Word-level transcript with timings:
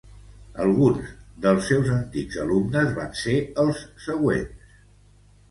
Alguns 0.61 1.11
dels 1.43 1.67
seus 1.73 1.91
antics 1.97 2.39
alumnes 2.45 2.97
van 2.97 3.13
ser 3.21 3.37
els 3.67 3.85
següents. 4.09 4.67